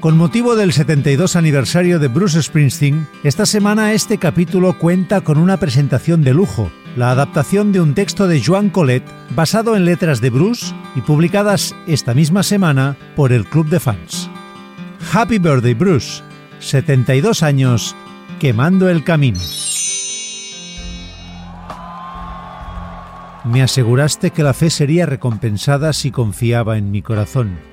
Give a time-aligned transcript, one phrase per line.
[0.00, 5.58] Con motivo del 72 aniversario de Bruce Springsteen, esta semana este capítulo cuenta con una
[5.58, 10.30] presentación de lujo, la adaptación de un texto de Joan Colette basado en letras de
[10.30, 14.30] Bruce y publicadas esta misma semana por el Club de Fans.
[15.12, 16.22] Happy Birthday Bruce,
[16.60, 17.94] 72 años,
[18.38, 19.40] quemando el camino.
[23.44, 27.69] Me aseguraste que la fe sería recompensada si confiaba en mi corazón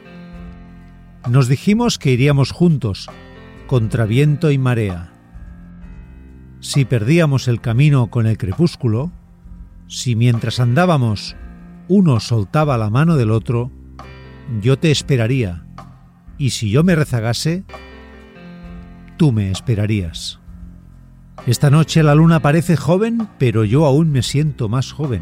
[1.30, 3.09] nos dijimos que iríamos juntos,
[3.67, 5.13] contra viento y marea.
[6.59, 9.12] Si perdíamos el camino con el crepúsculo,
[9.88, 11.36] si mientras andábamos
[11.90, 13.72] uno soltaba la mano del otro,
[14.62, 15.66] yo te esperaría,
[16.38, 17.64] y si yo me rezagase,
[19.17, 20.39] tú me esperarías.
[21.45, 25.22] Esta noche la luna parece joven, pero yo aún me siento más joven.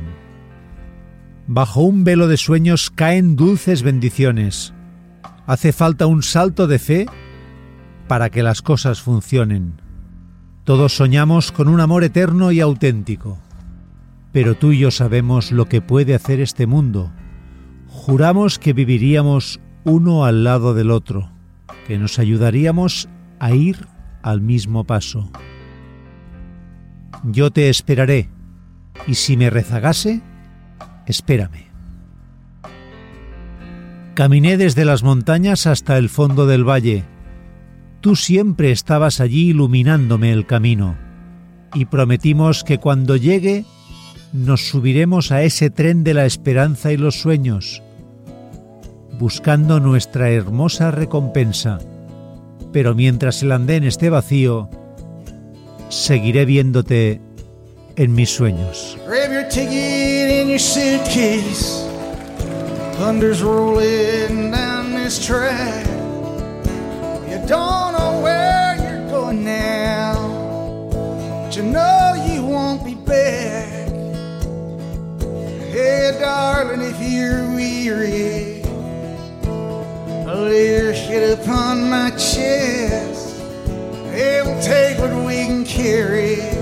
[1.47, 4.74] Bajo un velo de sueños caen dulces bendiciones,
[5.47, 7.05] Hace falta un salto de fe
[8.07, 9.81] para que las cosas funcionen.
[10.63, 13.37] Todos soñamos con un amor eterno y auténtico,
[14.31, 17.11] pero tú y yo sabemos lo que puede hacer este mundo.
[17.87, 21.31] Juramos que viviríamos uno al lado del otro,
[21.87, 23.07] que nos ayudaríamos
[23.39, 23.87] a ir
[24.23, 25.31] al mismo paso.
[27.23, 28.29] Yo te esperaré,
[29.05, 30.23] y si me rezagase,
[31.05, 31.74] espérame.
[34.15, 37.03] Caminé desde las montañas hasta el fondo del valle.
[37.99, 40.95] Tú siempre estabas allí iluminándome el camino,
[41.73, 43.65] y prometimos que cuando llegue
[44.31, 47.83] nos subiremos a ese tren de la esperanza y los sueños,
[49.19, 51.79] buscando nuestra hermosa recompensa.
[52.71, 54.69] Pero mientras el andén esté vacío,
[55.89, 57.19] seguiré viéndote
[57.97, 58.97] en mis sueños.
[62.97, 65.85] Thunder's rolling down this track.
[67.27, 70.15] You don't know where you're going now,
[71.43, 73.89] but you know you won't be back.
[75.73, 78.63] Hey, darling, if you're weary,
[80.25, 83.41] lay your head upon my chest.
[84.13, 86.54] Hey, we'll take what we can carry.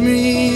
[0.00, 0.49] Me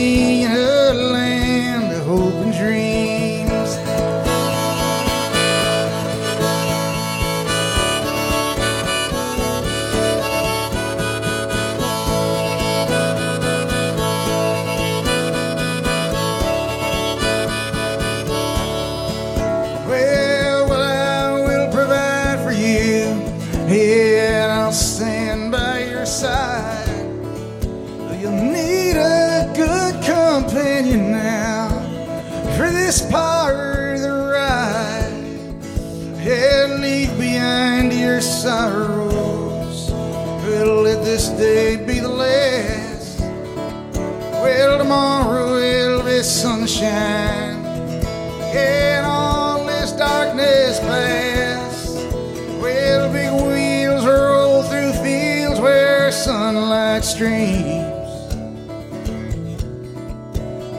[57.04, 57.84] streams.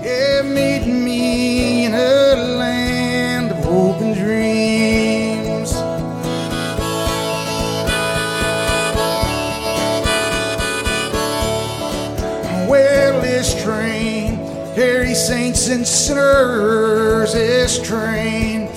[0.04, 5.72] Yeah, meet me in a land of hope and dreams.
[12.68, 14.38] Well, this train
[14.74, 17.34] carries saints and sinners.
[17.34, 18.68] This train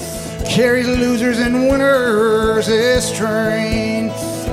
[0.44, 2.66] carries losers and winners.
[2.66, 4.10] This train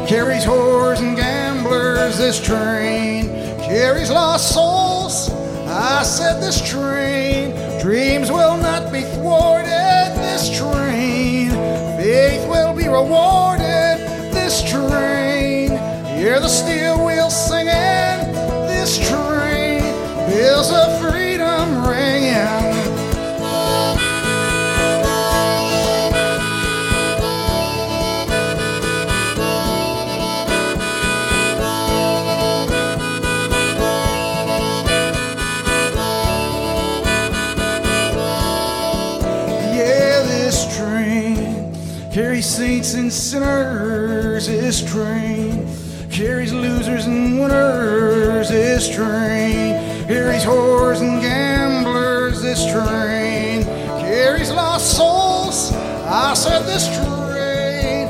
[0.07, 1.17] carries whores and
[1.65, 2.17] gamblers.
[2.17, 5.29] This train carries lost souls.
[5.67, 9.69] I said this train dreams will not be thwarted.
[9.69, 11.49] This train
[11.97, 13.99] faith will be rewarded.
[14.33, 15.71] This train
[16.17, 18.33] hear the steel wheels singing.
[18.67, 19.81] This train
[20.29, 20.94] bells of
[42.95, 44.47] and sinners.
[44.47, 45.67] This train
[46.09, 48.49] carries losers and winners.
[48.49, 52.41] This train carries whores and gamblers.
[52.41, 53.63] This train
[53.99, 55.73] carries lost souls.
[56.05, 58.07] I said this train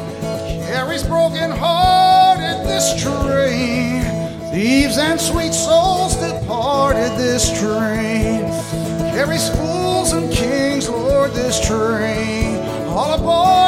[0.67, 2.65] carries broken hearted.
[2.67, 4.01] This train
[4.51, 8.41] thieves and sweet souls departed this train.
[9.15, 12.57] Carries fools and kings, Lord, this train.
[12.89, 13.64] All aboard.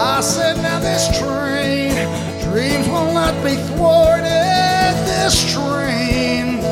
[0.00, 1.92] I said, now this train.
[2.42, 4.24] Dreams will not be thwarted.
[5.04, 6.62] This train.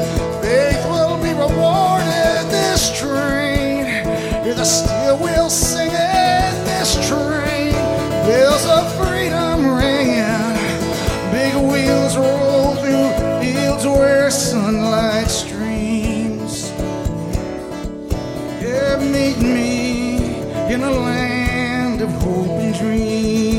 [0.41, 2.49] Faith will be rewarded.
[2.51, 3.85] This train.
[4.45, 5.93] Hear the steel wheels singing.
[5.93, 7.75] This train.
[8.25, 8.98] Bells of
[22.01, 23.58] of hope and dreams.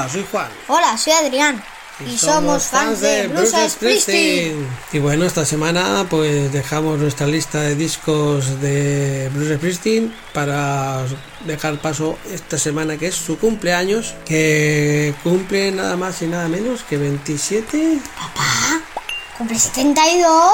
[0.00, 0.48] Hola, soy Juan.
[0.68, 1.62] Hola, soy Adrián
[2.06, 4.66] y, somos fans de Bruce Springsteen.
[4.92, 11.04] Y bueno, esta semana pues dejamos nuestra lista de discos de Bruce Springsteen para
[11.44, 16.82] dejar paso esta semana que es su cumpleaños, que cumple nada más y nada menos
[16.82, 17.98] que 27.
[18.16, 18.80] Papá,
[19.36, 20.50] cumple 72.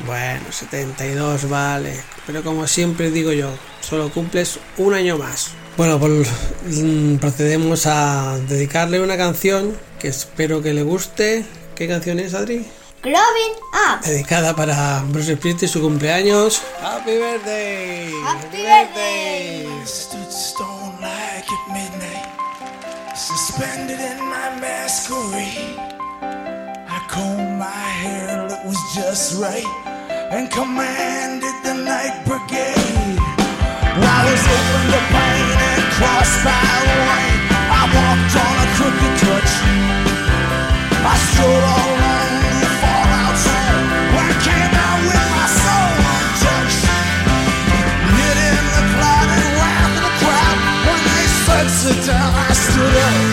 [0.00, 1.98] Bueno, 72, vale.
[2.26, 3.48] Pero como siempre digo yo,
[3.80, 5.52] solo cumples un año más.
[5.76, 6.28] Bueno, pues
[6.66, 11.46] mm, procedemos a dedicarle una canción que espero que le guste.
[11.74, 12.66] ¿Qué canción es, Adri?
[13.02, 14.04] Glowing Up.
[14.04, 16.62] Dedicada para Bruce Springsteen, su cumpleaños.
[16.80, 18.12] ¡Happy birthday!
[18.22, 19.66] Happy birthday.
[19.86, 22.28] Stood stone like at midnight,
[23.16, 25.78] suspended in my masquerade.
[26.20, 29.66] I combed my hair till it was just right,
[30.30, 33.18] and commanded the night brigade.
[33.94, 35.31] I was open and
[36.02, 37.38] crossed the rain.
[37.78, 39.54] I walked on a crooked crutch.
[41.12, 42.32] I stood all along
[42.62, 43.86] the fallout zone.
[44.14, 46.84] When I came out with my soul untouched.
[48.18, 50.58] Hid in the clouded wrath of the crowd.
[50.86, 53.31] When they said sit down, I stood up.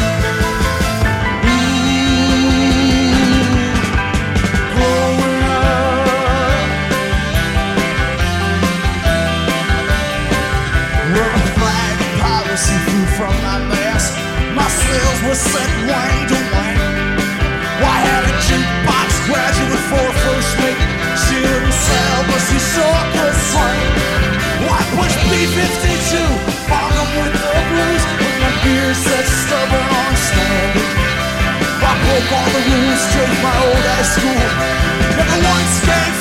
[15.29, 15.69] Were set
[16.25, 16.77] to wing.
[17.85, 20.81] Why had a jukebox graduate for first mate?
[21.21, 23.81] She didn't sail, but she sure could swing.
[24.65, 26.17] Why push B-52?
[26.65, 28.03] Fog 'em with the blues.
[28.21, 30.93] When my beer set stubborn on standing.
[31.89, 34.45] I broke all the rules, straight my old high school.
[35.17, 36.18] Never once gave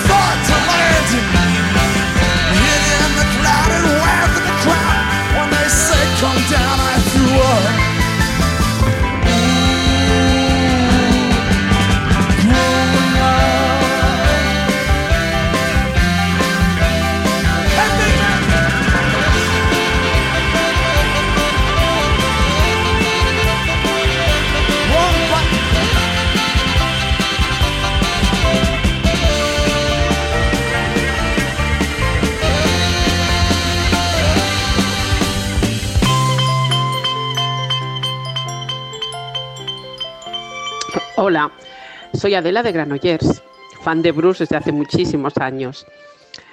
[42.28, 43.42] soy Adela de Granollers,
[43.80, 45.86] fan de Bruce desde hace muchísimos años.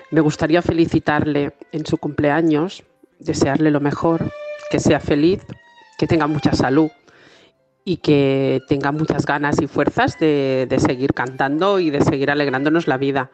[0.09, 2.85] Me gustaría felicitarle en su cumpleaños,
[3.19, 4.31] desearle lo mejor,
[4.69, 5.45] que sea feliz,
[5.97, 6.89] que tenga mucha salud
[7.83, 12.95] y que tenga muchas ganas y fuerzas de, seguir cantando y de seguir alegrándonos la
[12.95, 13.29] vida.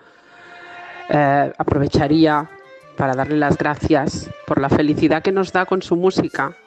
[1.09, 2.49] Eh, aprovecharía
[2.97, 6.57] para darle las gracias por la felicidad que nos da con su música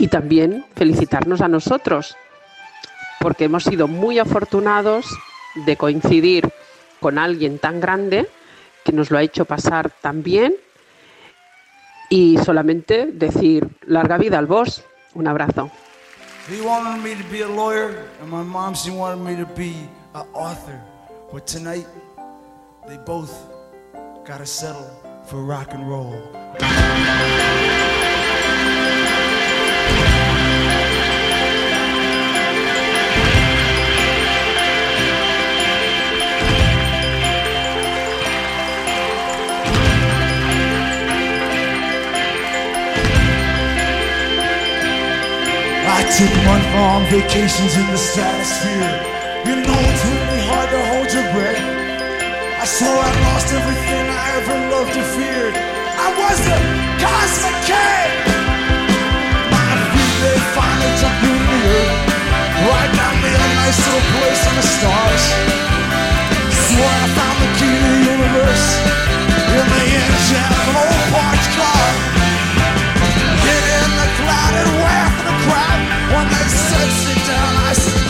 [0.00, 2.16] y también felicitarnos a nosotros
[3.20, 5.06] porque hemos sido muy afortunados
[5.54, 6.52] de coincidir
[7.00, 8.28] con alguien tan grande
[8.84, 10.54] que nos lo ha hecho pasar tan bien
[12.08, 14.82] y solamente decir larga vida al boss.
[15.14, 15.70] Un abrazo.
[16.48, 19.74] He wanted me to be a lawyer, and my mom, she wanted me to be
[20.14, 20.80] an author.
[21.30, 21.86] But tonight,
[22.86, 23.30] they both
[24.24, 24.88] gotta settle
[25.26, 26.16] for rock and roll.
[46.18, 48.90] Took month-long vacations in the stratosphere.
[49.46, 51.62] You know it's really hard to hold your breath.
[52.58, 55.54] I swore I lost everything I ever loved or feared.
[55.54, 56.58] I was a
[56.98, 58.10] cosmic king.
[59.54, 61.96] My feet they finally me to the earth.
[62.66, 65.24] Right down me a nice little place in the stars.
[66.66, 68.66] Swore I found the key to the universe
[69.54, 71.77] in the engine of an old parked car.
[76.10, 78.07] When they sit down.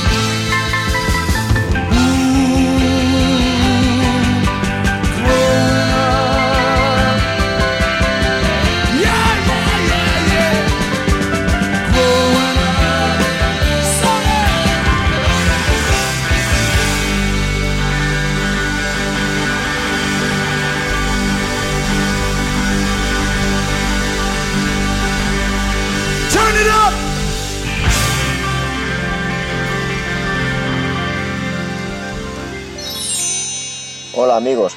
[34.21, 34.75] Hola amigos,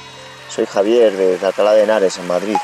[0.48, 2.56] soy Javier de Alcalá de Henares, en Madrid.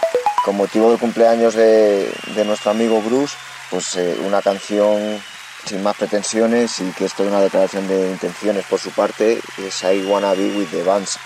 [0.45, 2.09] Con motivo del cumpleaños de,
[2.47, 3.35] nuestro amigo Bruce,
[3.69, 5.21] pues eh, una canción
[5.65, 9.83] sin más pretensiones y que es toda una declaración de intenciones por su parte, es
[9.83, 11.19] I Wanna Be With The Bands.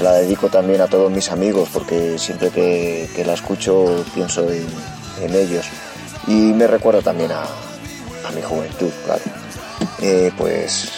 [0.00, 5.66] La dedico también a todos mis amigos porque siempre que, la escucho pienso en, ellos
[6.26, 9.22] y me recuerda también a, a mi juventud, claro.
[10.00, 10.90] Eh, pues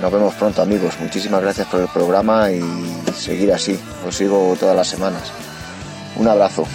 [0.00, 2.62] nos vemos pronto amigos, muchísimas gracias por el programa y
[3.16, 5.32] seguir así, os sigo todas las semanas.
[6.16, 6.66] Un abrazo.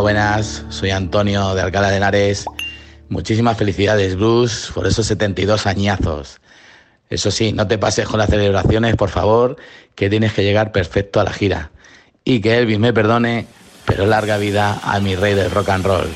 [0.00, 0.64] Buenas.
[0.68, 2.44] Soy Antonio de Alcalá de Henares.
[3.08, 6.38] Muchísimas felicidades, Bruce, por esos 72 añazos.
[7.08, 9.56] Eso sí, no te pases con las celebraciones, por favor,
[9.94, 11.70] que tienes que llegar perfecto a la gira.
[12.24, 13.46] Y que Elvis me perdone,
[13.86, 16.08] pero larga vida a mi rey del rock and roll.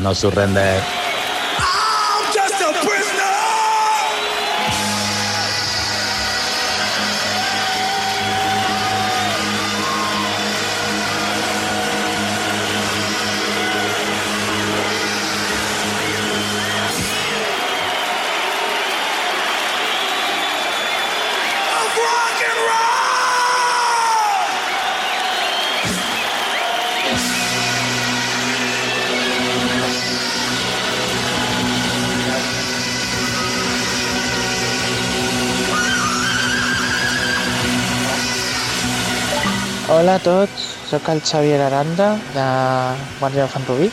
[0.00, 0.80] No surrender.
[40.02, 42.44] Hola a tots, sóc el Xavier Aranda de
[43.20, 43.84] Guàrdia de Rubí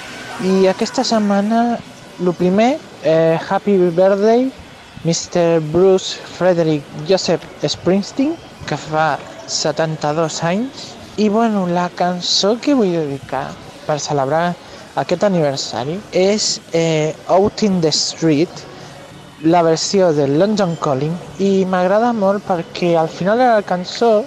[0.42, 1.60] i aquesta setmana,
[2.18, 4.48] el primer, eh, Happy Birthday
[5.04, 5.60] Mr.
[5.70, 8.34] Bruce Frederick Joseph Springsteen,
[8.66, 10.88] que fa 72 anys
[11.18, 13.44] i bueno, la cançó que vull dedicar
[13.86, 14.56] per celebrar
[15.04, 18.66] aquest aniversari és eh, Out in the Street,
[19.46, 24.26] la versió de London Calling i m'agrada molt perquè al final de la cançó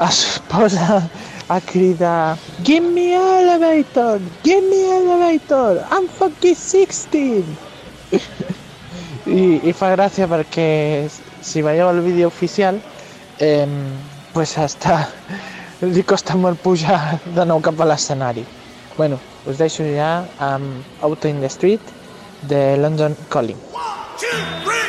[0.00, 1.08] es posa
[1.48, 7.44] a cridar Give me elevator, give me elevator, I'm fucking 16
[9.26, 11.08] I, i fa gràcia perquè
[11.42, 12.78] si veieu el vídeo oficial
[13.38, 13.66] eh,
[14.32, 15.08] pues hasta
[15.94, 18.44] li costa molt pujar de nou cap a l'escenari.
[18.96, 21.92] Bueno, us deixo ja amb Out in the Street
[22.48, 23.60] de London Calling.
[24.64, 24.85] Put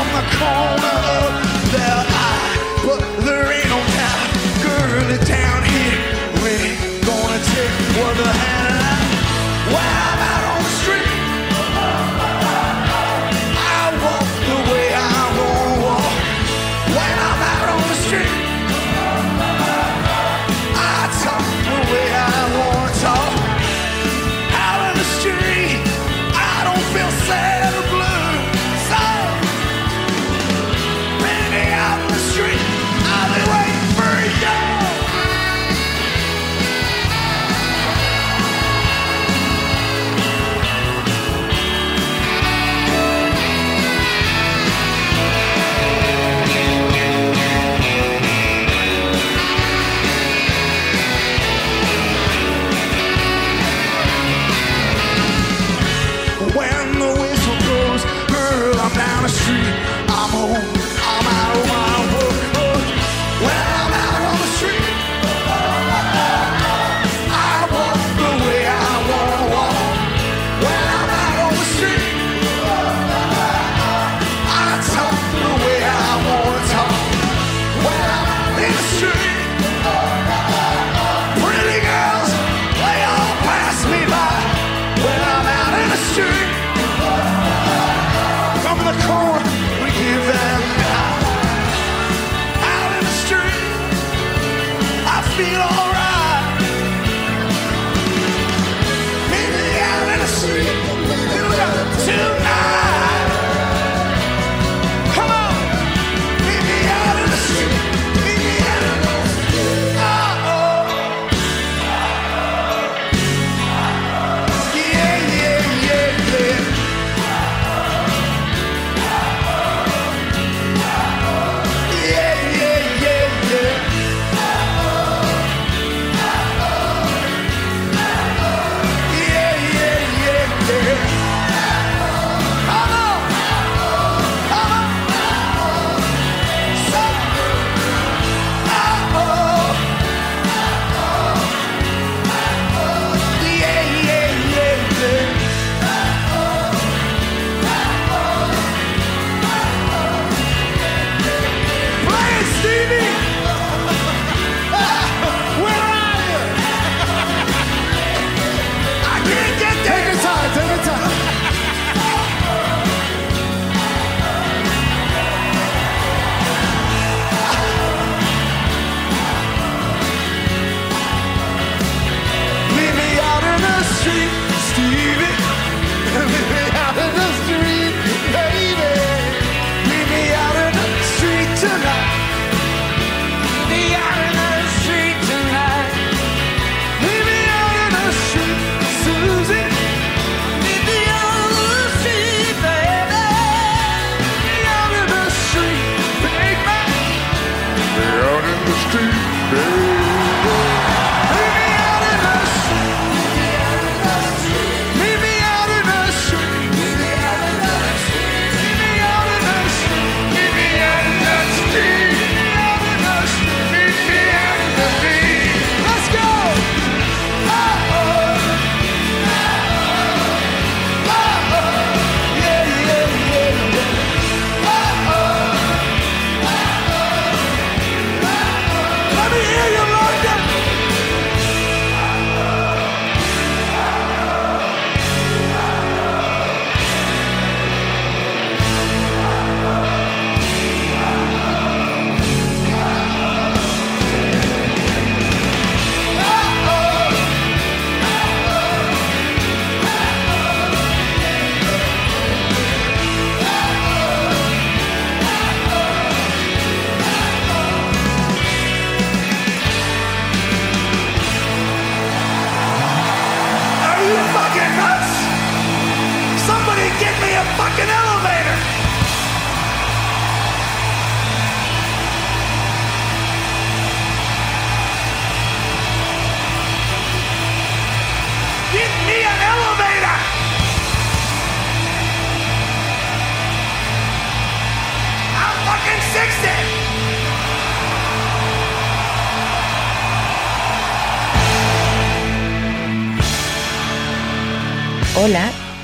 [0.00, 2.56] from the corner of their eye.
[2.86, 4.28] But there ain't no doubt,
[4.64, 6.00] girl, down here.
[6.42, 8.49] We ain't gonna take what the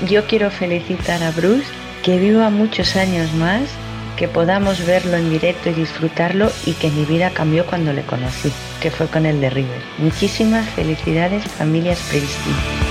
[0.07, 1.65] yo quiero felicitar a Bruce,
[2.03, 3.63] que viva muchos años más,
[4.15, 8.51] que podamos verlo en directo y disfrutarlo y que mi vida cambió cuando le conocí,
[8.81, 9.81] que fue con el de River.
[9.97, 12.86] Muchísimas felicidades familias Springsteen.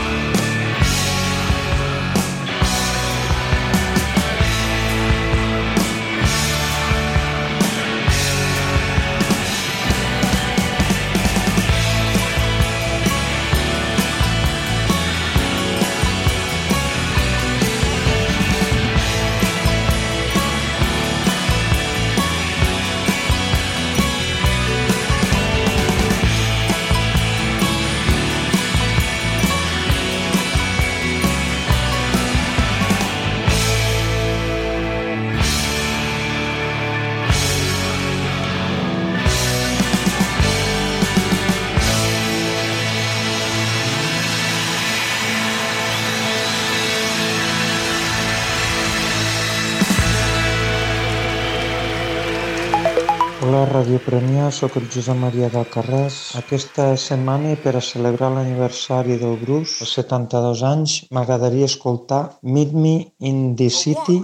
[53.87, 56.15] Ràdio Premià, sóc el Josep Maria d'Alcarràs.
[56.41, 62.97] Aquesta setmana, per a celebrar l'aniversari del Bruce, els 72 anys, m'agradaria escoltar Meet Me
[63.31, 64.17] in the oh, City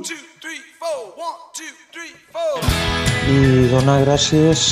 [3.37, 3.38] i
[3.70, 4.66] donar gràcies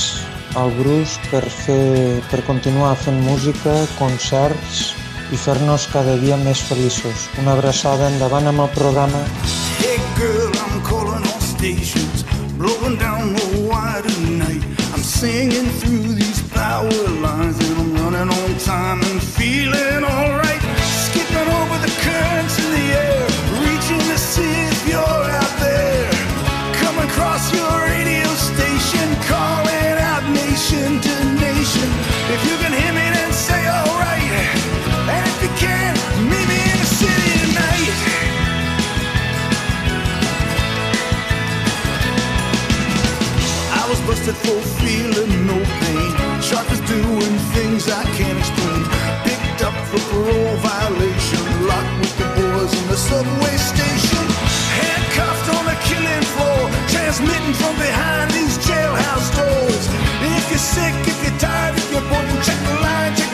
[0.58, 4.88] al Bruce per, fer, per continuar fent música, concerts
[5.30, 7.28] i fer-nos cada dia més feliços.
[7.38, 9.22] Una abraçada endavant amb el programa.
[9.78, 12.26] Hey girl, I'm calling all stations,
[12.58, 13.38] blowing down
[15.20, 16.88] singing through these power
[17.20, 20.29] lines, and I'm running on time and feeling all.
[50.90, 51.66] violation.
[51.66, 54.24] Locked with the boys in the subway station.
[54.82, 56.60] Handcuffed on the killing floor.
[56.88, 59.84] Transmitting from behind these jailhouse doors.
[60.36, 63.14] If you're sick, if you're tired, if you're bored, check the line.
[63.16, 63.29] Check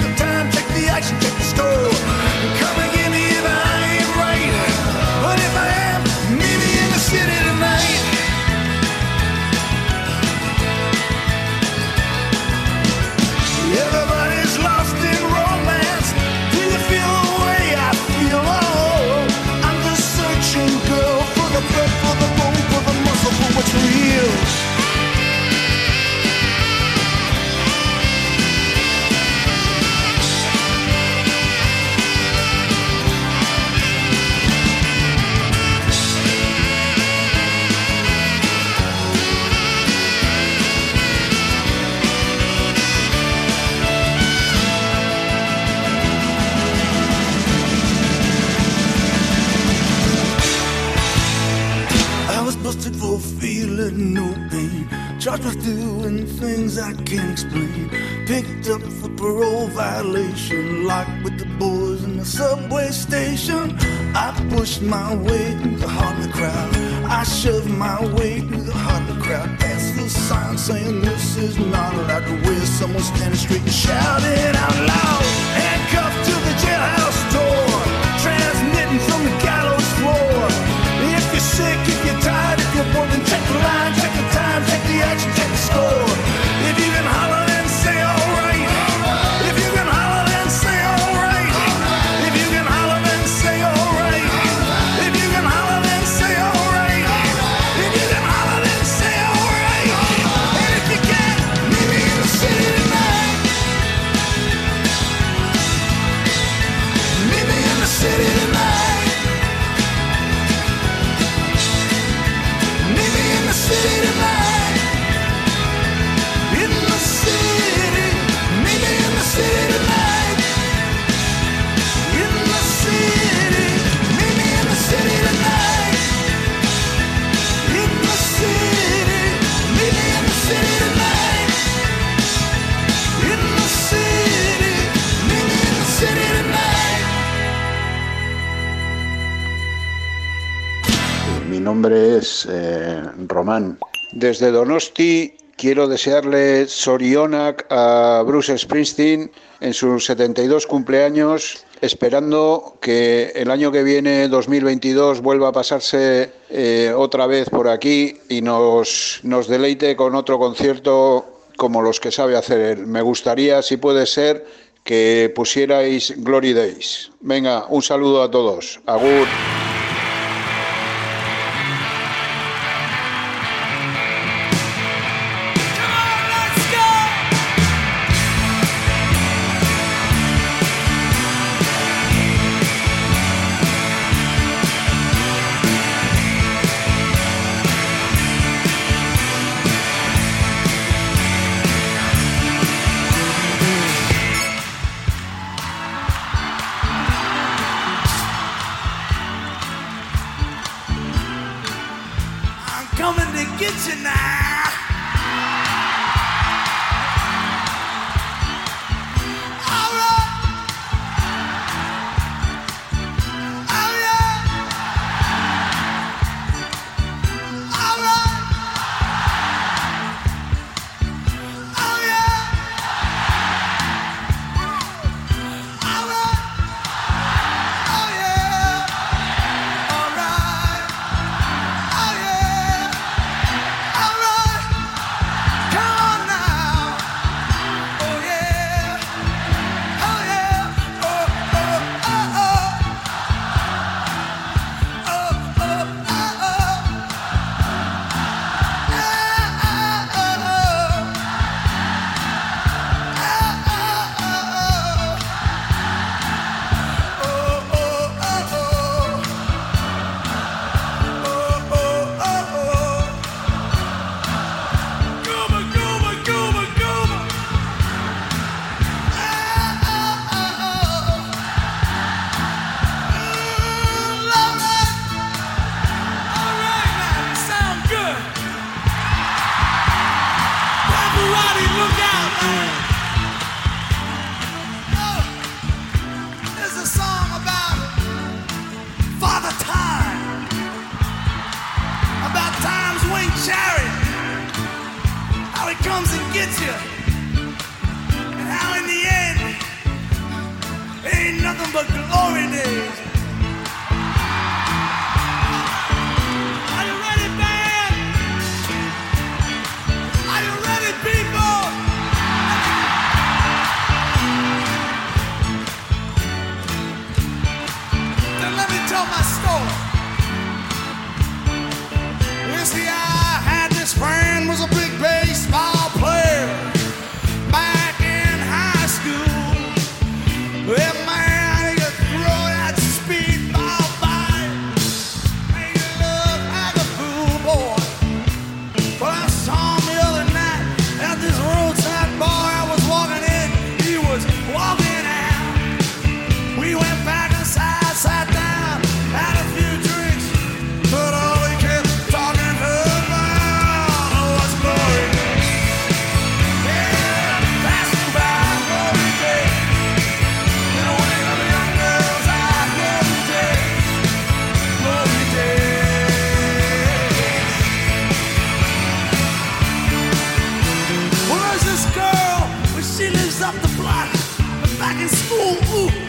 [141.77, 143.79] nombre es eh, Román.
[144.12, 153.51] Desde Donosti quiero desearle Sorionak a Bruce Springsteen en sus 72 cumpleaños, esperando que el
[153.51, 159.47] año que viene, 2022, vuelva a pasarse eh, otra vez por aquí y nos, nos
[159.47, 161.27] deleite con otro concierto
[161.59, 162.87] como los que sabe hacer él.
[162.87, 164.47] Me gustaría, si puede ser,
[164.83, 167.11] que pusierais Glory Days.
[167.21, 168.81] Venga, un saludo a todos.
[168.87, 169.27] Agur.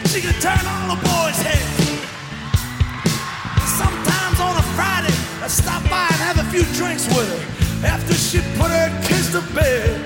[0.08, 1.84] She could turn all the boys' heads.
[3.76, 5.12] Sometimes on a Friday,
[5.44, 7.86] I stop by and have a few drinks with her.
[7.86, 10.00] After she put her kids to bed.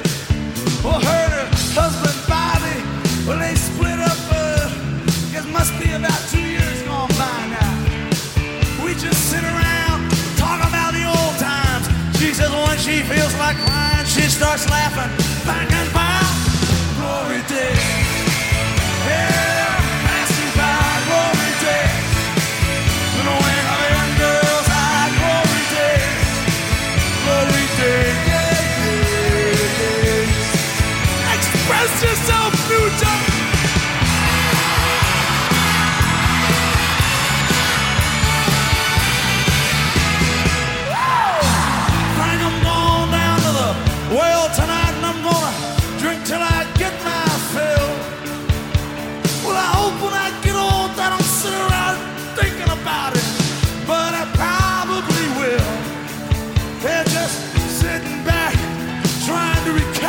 [0.82, 2.78] Well, her and her husband Bobby,
[3.26, 7.74] well, they split up, uh, it must be about two years gone by now.
[8.82, 11.86] We just sit around, talk about the old times.
[12.18, 15.14] She says when she feels like crying, she starts laughing.
[15.46, 16.26] Back and by,
[16.98, 18.01] glory days.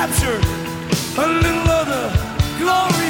[0.05, 0.37] Capture
[1.17, 2.03] a little of the
[2.59, 3.02] glory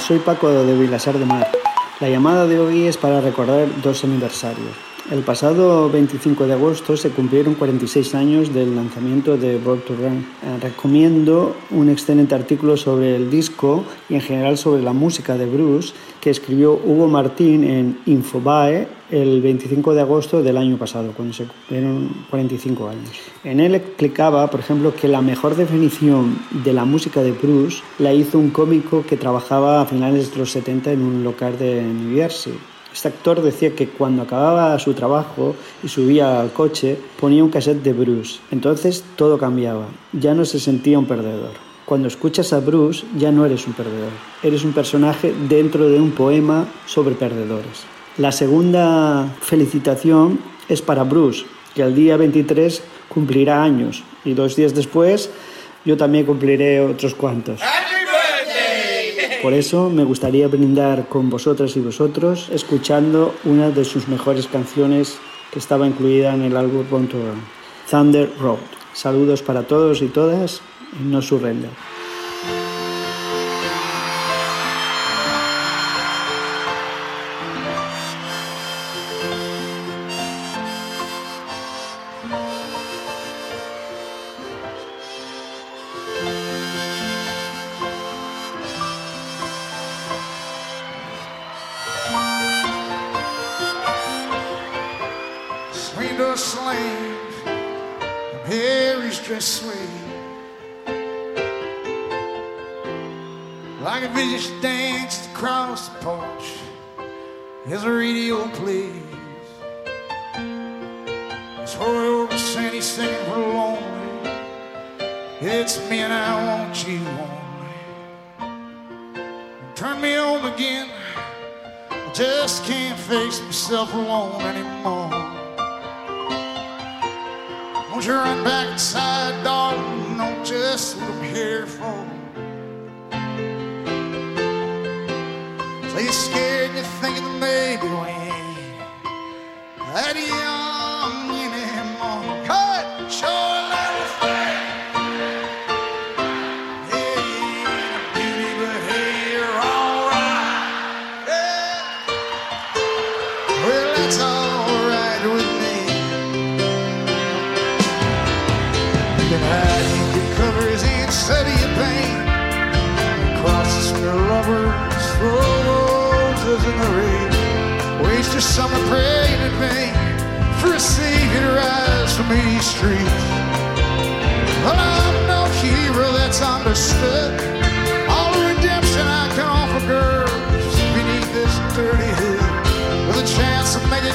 [0.00, 1.50] Soy Paco de Vilasar de Mar.
[2.00, 4.68] La llamada de hoy es para recordar dos aniversarios.
[5.10, 10.26] El pasado 25 de agosto se cumplieron 46 años del lanzamiento de Born to Run.
[10.42, 15.46] Eh, recomiendo un excelente artículo sobre el disco y en general sobre la música de
[15.46, 15.94] Bruce
[16.26, 21.44] que escribió Hugo Martín en Infobae el 25 de agosto del año pasado, cuando se
[21.44, 23.10] cumplieron 45 años.
[23.44, 28.12] En él explicaba, por ejemplo, que la mejor definición de la música de Bruce la
[28.12, 32.16] hizo un cómico que trabajaba a finales de los 70 en un local de New
[32.16, 32.54] Jersey.
[32.92, 35.54] Este actor decía que cuando acababa su trabajo
[35.84, 38.40] y subía al coche, ponía un cassette de Bruce.
[38.50, 39.86] Entonces todo cambiaba.
[40.12, 41.65] Ya no se sentía un perdedor.
[41.86, 44.10] Cuando escuchas a Bruce ya no eres un perdedor.
[44.42, 47.84] Eres un personaje dentro de un poema sobre perdedores.
[48.18, 54.74] La segunda felicitación es para Bruce, que el día 23 cumplirá años y dos días
[54.74, 55.30] después
[55.84, 57.60] yo también cumpliré otros cuantos.
[59.40, 65.18] Por eso me gustaría brindar con vosotras y vosotros escuchando una de sus mejores canciones
[65.52, 66.84] que estaba incluida en el álbum
[67.88, 68.58] Thunder Road.
[68.92, 70.62] Saludos para todos y todas
[70.92, 71.70] no surrender.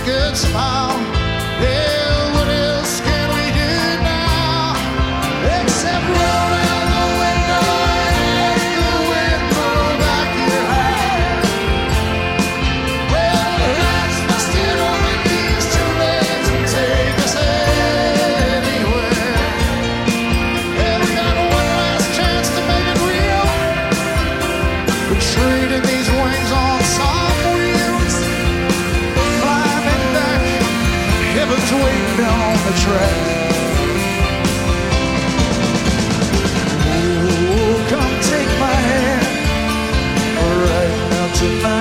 [0.06, 0.91] good smile.
[41.42, 41.81] survive.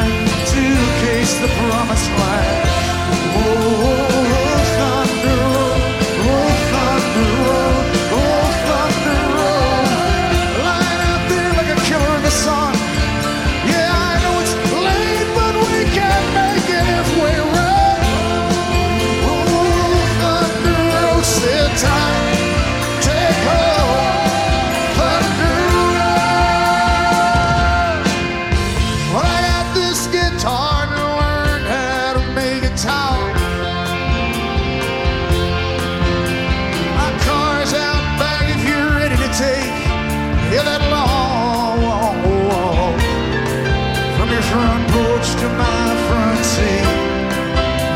[45.41, 46.85] to my front seat.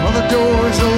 [0.03, 0.94] while the door's open.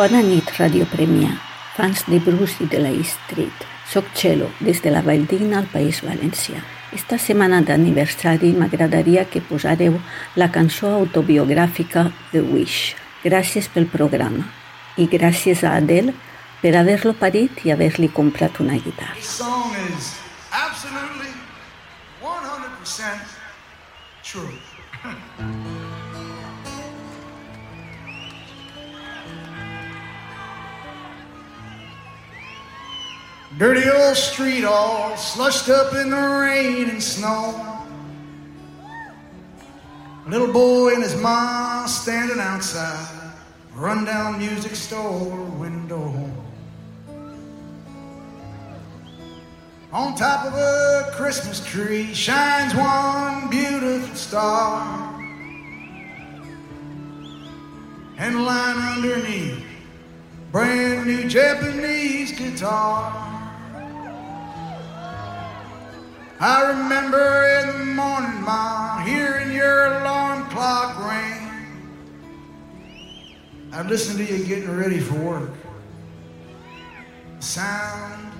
[0.00, 1.34] Bona nit, Radio Premià,
[1.76, 3.64] fans de Bruce i de la East Street.
[3.84, 6.62] Soc Txelo, des de la Valldigna al País Valencià.
[6.96, 9.98] Esta setmana d'aniversari m'agradaria que posareu
[10.40, 12.94] la cançó autobiogràfica The Wish.
[13.26, 14.46] Gràcies pel programa.
[14.96, 16.16] I gràcies a Adele
[16.62, 19.20] per haver-lo parit i haver-li comprat una guitarra.
[19.20, 20.16] This song is
[20.48, 21.28] absolutely
[22.24, 23.36] 100%
[24.24, 25.76] true.
[33.60, 37.84] Dirty old street all slushed up in the rain and snow.
[40.26, 43.34] Little boy and his mom standing outside,
[43.74, 46.32] rundown music store window.
[49.92, 55.20] On top of a Christmas tree shines one beautiful star.
[58.16, 59.62] And lying underneath,
[60.50, 63.29] brand new Japanese guitar.
[66.42, 71.50] I remember in the morning, Ma, hearing your alarm clock ring.
[73.74, 75.50] I'd listen to you getting ready for work.
[77.36, 78.32] The sound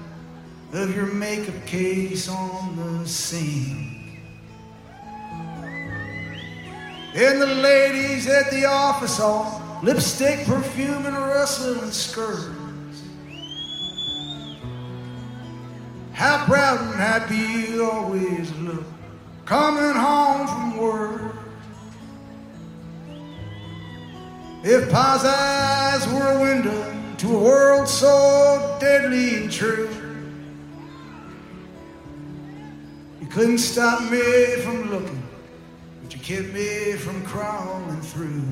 [0.72, 4.18] of your makeup case on the sink.
[7.14, 12.59] And the ladies at the office all lipstick, perfume, and rustling skirts.
[16.20, 18.84] How proud and happy you always look
[19.46, 21.34] coming home from work.
[24.62, 29.88] If Pa's eyes were a window to a world so deadly and true,
[33.18, 35.26] you couldn't stop me from looking,
[36.02, 38.44] but you kept me from crawling through.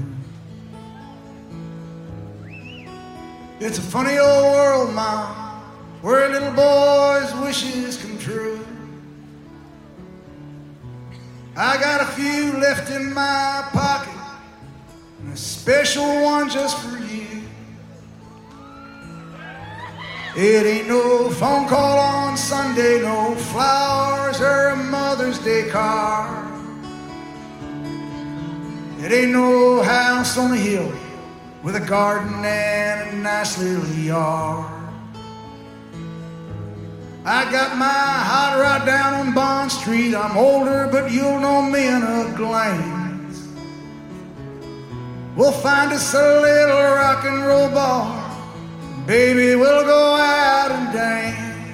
[3.60, 5.47] It's a funny old world, Mom
[6.00, 8.64] where a little boy's wishes come true.
[11.56, 14.14] I got a few left in my pocket,
[15.20, 17.42] and a special one just for you.
[20.36, 26.46] It ain't no phone call on Sunday, no flowers or a Mother's Day card.
[29.00, 30.92] It ain't no house on the hill
[31.64, 34.77] with a garden and a nice little yard.
[37.24, 40.14] I got my hot rod down on Bond Street.
[40.14, 43.48] I'm older, but you'll know me in a glance.
[45.36, 48.24] We'll find us a little rock and roll bar.
[49.06, 51.70] Baby, we'll go out and dance.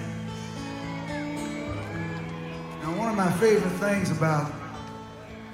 [2.82, 4.53] Now, one of my favorite things about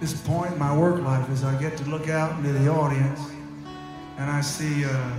[0.01, 3.21] this point in my work life is I get to look out into the audience
[4.19, 5.11] and I see uh,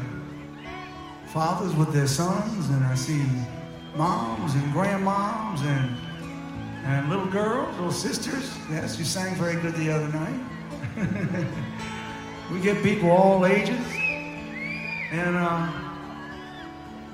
[1.28, 3.24] fathers with their sons, and I see
[3.96, 5.98] moms and grandmoms and
[6.84, 8.58] and little girls, little sisters.
[8.70, 10.40] Yes, you sang very good the other night.
[12.52, 13.86] we get people all ages,
[15.12, 15.72] and uh,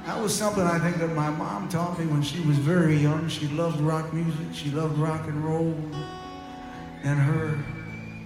[0.06, 3.28] that was something I think that my mom taught me when she was very young.
[3.28, 4.48] She loved rock music.
[4.54, 5.76] She loved rock and roll,
[7.04, 7.60] and her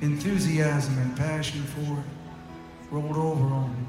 [0.02, 3.88] enthusiasm and passion for it rolled over on me.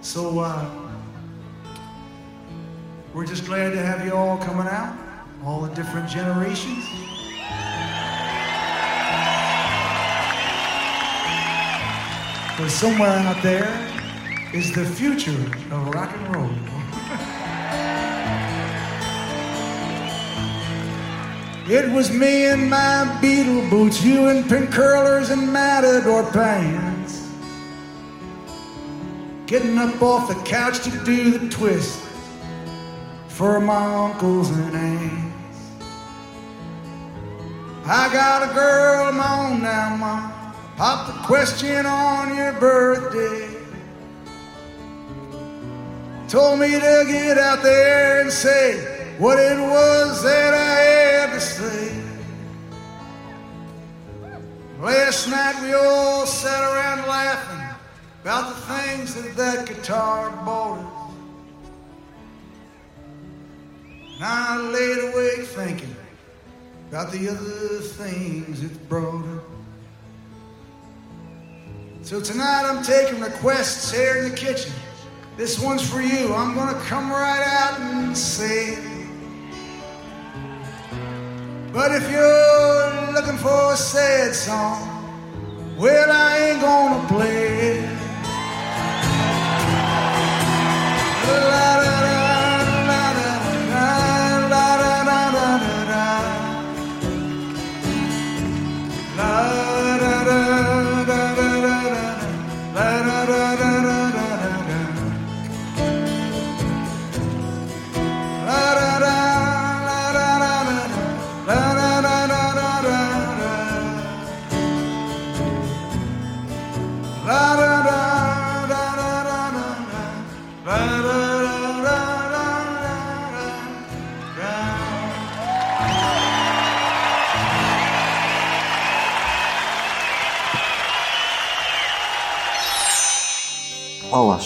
[0.00, 0.38] So.
[0.40, 0.89] Uh,
[3.12, 4.96] we're just glad to have you all coming out,
[5.44, 6.84] all the different generations.
[12.56, 13.68] But somewhere out there
[14.54, 15.32] is the future
[15.72, 16.50] of rock and roll.
[21.68, 27.28] It was me in my Beatle boots, you in pink curlers and matador pants.
[29.46, 32.09] Getting up off the couch to do the twist
[33.40, 35.60] for my uncles and aunts.
[37.86, 40.54] I got a girl of my own now, Mom.
[40.76, 43.48] Pop the question on your birthday.
[46.28, 51.40] Told me to get out there and say what it was that I had to
[51.40, 52.02] say.
[54.80, 57.78] Last night we all sat around laughing
[58.22, 60.89] about the things that that guitar bought us.
[64.20, 65.96] And I laid awake thinking
[66.90, 69.44] about the other things it brought up.
[72.02, 74.72] So tonight I'm taking requests here in the kitchen.
[75.38, 76.34] This one's for you.
[76.34, 79.08] I'm gonna come right out and say it.
[81.72, 84.86] But if you're looking for a sad song,
[85.78, 87.39] well, I ain't gonna play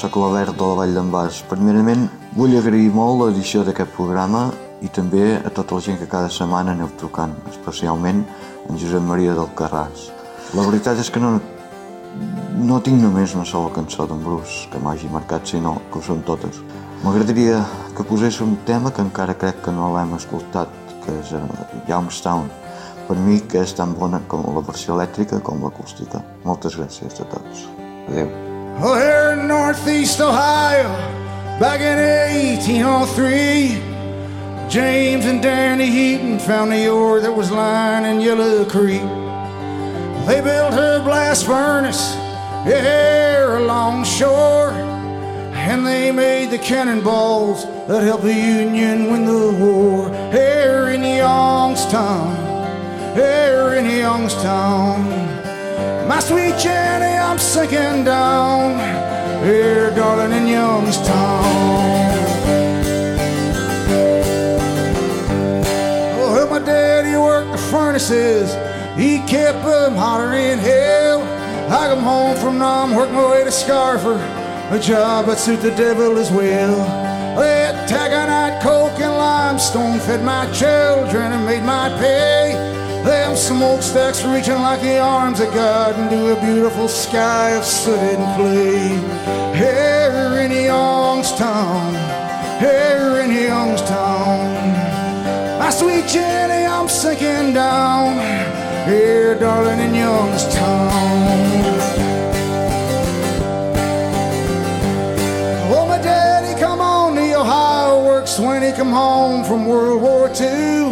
[0.04, 1.36] Hola, sóc l'Albert de la Vall d'en Bas.
[1.48, 2.02] Primerament,
[2.36, 4.50] vull agrair molt l'edició d'aquest programa
[4.84, 8.20] i també a tota la gent que cada setmana aneu trucant, especialment
[8.68, 10.10] en Josep Maria del Carràs.
[10.52, 11.32] La veritat és que no,
[12.68, 16.20] no tinc només una sola cançó d'en Bruce que m'hagi marcat, sinó que ho són
[16.28, 16.60] totes.
[17.00, 17.64] M'agradaria
[17.96, 20.68] que posés un tema que encara crec que no l'hem escoltat,
[21.00, 21.44] que és uh,
[21.88, 22.50] Youngstown.
[23.08, 26.20] Per mi que és tan bona com la versió elèctrica com l'acústica.
[26.44, 27.70] Moltes gràcies a tots.
[28.10, 28.43] Adéu.
[28.76, 30.88] Oh, here in Northeast Ohio,
[31.60, 38.64] back in 1803, James and Danny Heaton found the ore that was lying in Yellow
[38.64, 39.00] Creek.
[40.26, 42.16] They built a blast furnace
[42.64, 50.10] here along shore, and they made the cannonballs that helped the Union win the war.
[50.32, 52.34] Here in Youngstown,
[53.14, 55.23] here in Youngstown.
[56.06, 58.78] My sweet Jenny, I'm sinking down
[59.42, 61.44] here, darling, in Youngstown.
[66.20, 68.52] Oh, my daddy worked the furnaces,
[68.98, 71.22] he kept them hotter than hell.
[71.72, 74.18] I come home from Nam, work my way to Scarfer,
[74.70, 76.76] a job that suit the devil as well.
[77.38, 82.73] That taconite, coke, and limestone fed my children and made my pay.
[83.04, 88.36] Them smokestacks reaching like the arms of God into a beautiful sky of soot and
[88.36, 88.88] clay.
[89.54, 91.92] Here in Youngstown,
[92.58, 94.72] here in Youngstown.
[95.58, 98.14] My sweet Jenny, I'm sinking down
[98.88, 100.90] here, darling, in Youngstown.
[105.72, 110.28] Oh, my daddy come on the Ohio works when he come home from World War
[110.28, 110.83] II.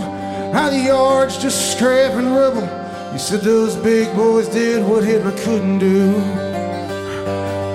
[0.53, 2.69] Now the yard's just scraping rubble.
[3.11, 6.13] You said those big boys did what Hitler couldn't do.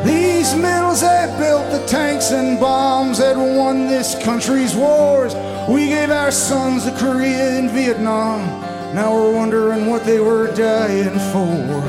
[0.06, 5.34] These mills that built the tanks and bombs that won this country's wars.
[5.68, 8.42] We gave our sons to Korea and Vietnam.
[8.94, 11.82] Now we're wondering what they were dying for.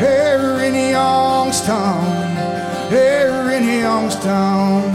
[0.00, 4.90] Here in Youngstown, here in Youngstown.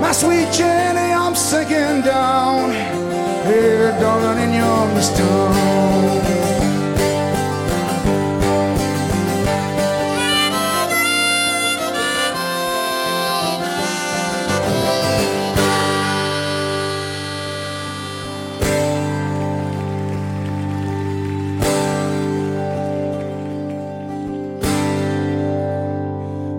[0.00, 3.09] My sweet Jenny, I'm sinking down
[3.50, 4.70] here, darling, in.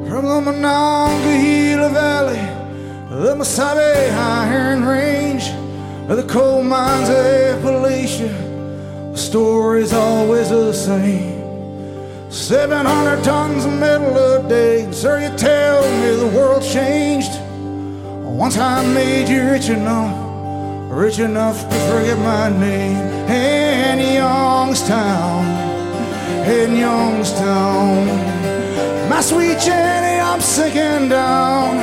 [0.08, 2.42] From the Monongahela Valley,
[3.10, 5.61] the Mesabi Iron Range,
[6.12, 11.39] or the coal mines of Appalachia, the story's always the same.
[12.30, 17.32] 700 tons of metal a day, sir, you tell me the world changed.
[18.43, 20.14] Once I made you rich enough,
[20.91, 22.97] rich enough to forget my name.
[23.30, 25.45] In Youngstown,
[26.45, 28.07] in Youngstown.
[29.09, 31.78] My sweet Jenny, I'm sinking down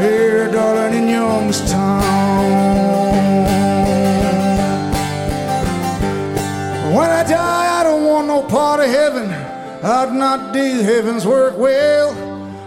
[0.00, 3.01] here, darling, in Youngstown.
[7.22, 9.30] I die, I don't want no part of heaven.
[9.30, 12.10] I'd not do heaven's work well.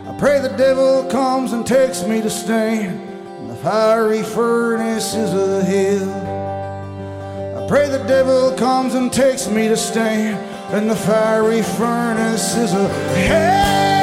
[0.09, 3.01] I pray the devil comes and takes me to stand
[3.37, 7.63] in the fiery furnaces of hell.
[7.65, 10.37] I pray the devil comes and takes me to stand
[10.73, 12.89] in the fiery furnaces of
[13.27, 13.94] hell.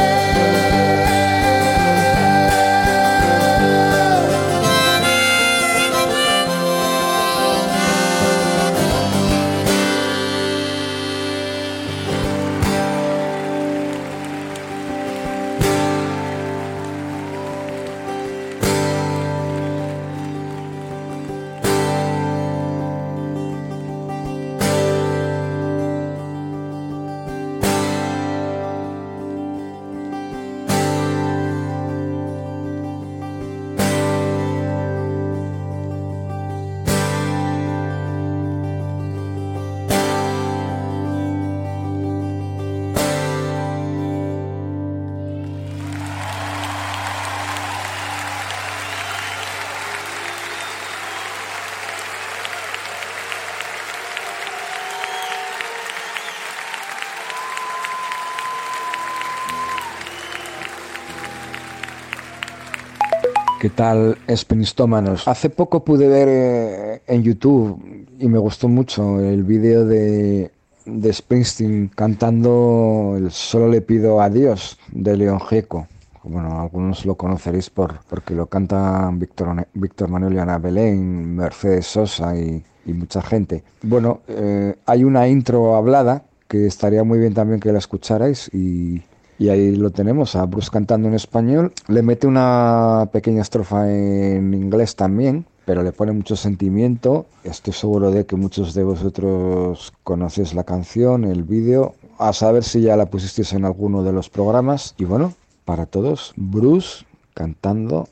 [63.63, 65.29] ¿Qué tal, Spinstómanos?
[65.29, 67.81] Hace poco pude ver eh, en YouTube
[68.19, 70.51] y me gustó mucho el vídeo de,
[70.85, 75.87] de Springsteen cantando el Solo le pido a Dios de León Gieco
[76.25, 81.87] bueno, algunos lo conoceréis por, porque lo cantan Víctor, Víctor Manuel y Ana Belén, Mercedes
[81.87, 83.63] Sosa y, mucha gente.
[83.83, 89.03] Bueno, eh, hay una intro hablada que estaría muy bien también que la escucharais y,
[89.43, 91.73] y ahí lo tenemos, a Bruce cantando en español.
[91.89, 97.27] Le mete una pequeña estrofa en inglés también, pero le pone mucho sentimiento.
[97.43, 102.83] Estoy seguro de que muchos de vosotros conocéis la canción, el vídeo, a saber si
[102.83, 104.95] ya la pusisteis en alguno de los programas.
[104.97, 105.35] Y bueno,
[105.65, 108.09] para todos, Bruce cantando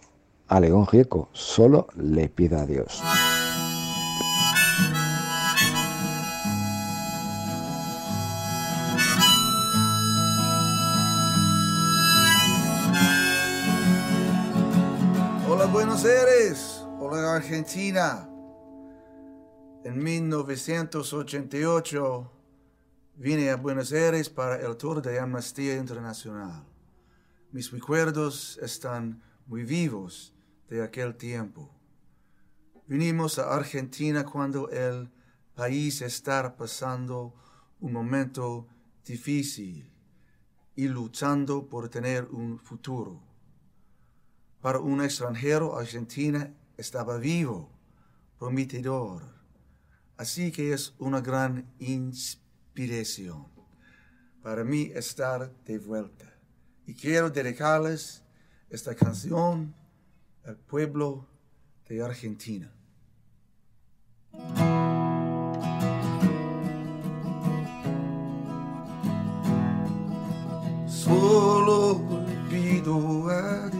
[0.48, 3.00] a León Gieco, solo le pida a Dios.
[16.00, 18.26] Buenos Aires, hola Argentina.
[19.84, 22.32] En 1988
[23.16, 26.64] vine a Buenos Aires para el tour de Amnistía Internacional.
[27.52, 30.32] Mis recuerdos están muy vivos
[30.70, 31.70] de aquel tiempo.
[32.86, 35.10] Vinimos a Argentina cuando el
[35.54, 37.34] país está pasando
[37.78, 38.66] un momento
[39.04, 39.92] difícil
[40.74, 43.29] y luchando por tener un futuro.
[44.60, 47.70] Para un extranjero, Argentina estaba vivo,
[48.38, 49.22] prometedor.
[50.16, 53.46] Así que es una gran inspiración
[54.42, 56.26] para mí estar de vuelta.
[56.86, 58.22] Y quiero dedicarles
[58.68, 59.74] esta canción
[60.44, 61.26] al pueblo
[61.88, 62.72] de Argentina.
[70.86, 72.02] Solo
[72.48, 73.79] pido a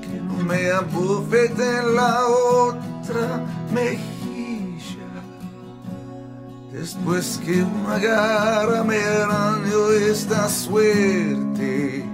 [0.00, 5.06] que no me abofete en la otra mejilla.
[6.72, 12.06] Después que una garra me arañó esta suerte.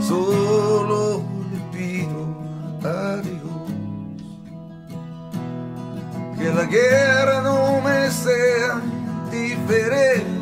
[0.00, 2.26] Solo le pido
[2.82, 3.40] a Dios
[6.38, 8.80] que la guerra no me sea
[9.30, 10.41] diferente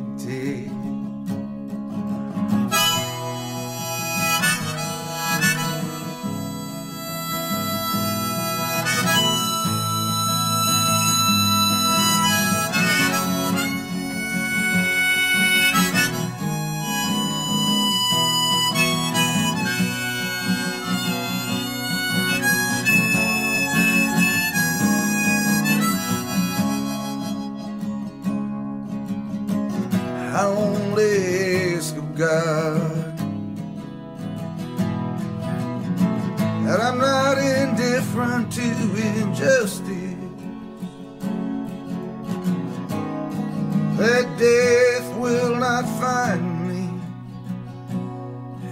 [44.01, 46.83] That death will not find me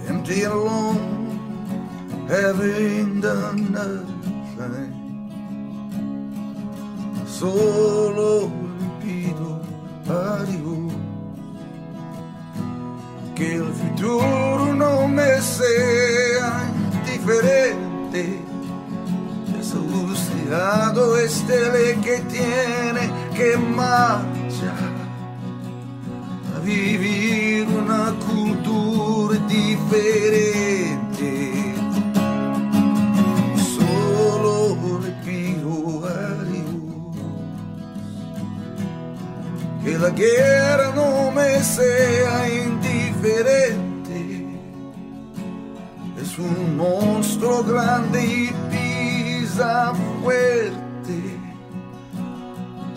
[0.08, 4.96] empty and alone, having done nothing.
[7.26, 9.50] Solo le pido
[10.08, 10.92] a Dios
[13.36, 18.22] que el futuro no me sea indiferente.
[19.54, 23.04] Desahuciado este que tiene
[23.36, 24.29] que marchar
[26.62, 30.98] vivere una cultura differente.
[33.54, 36.02] Solo il più
[39.82, 44.14] che la guerra non mi sia indifferente,
[46.16, 50.79] è un mostro grande e pisa fuerte.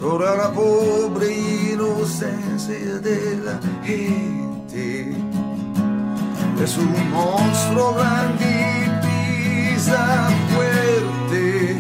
[0.04, 5.16] ora la pobre innocenza della gente.
[6.62, 11.78] Es un mostro grande pisa fuerte.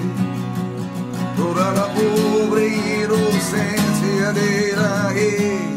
[1.37, 5.72] Ora la pobre innocenza della gente.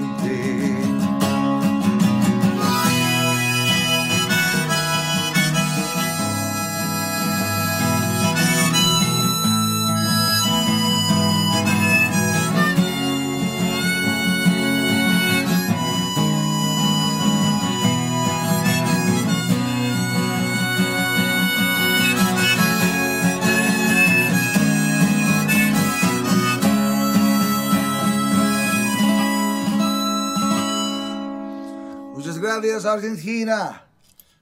[32.76, 33.80] Adios, Argentina.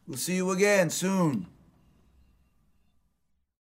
[0.09, 1.47] We'll see you again soon.